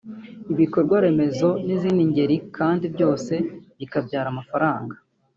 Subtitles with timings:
[0.53, 3.33] ibikorwa remezo n’izindi ngeri kandi byose
[3.79, 4.95] bikabyara amafaranga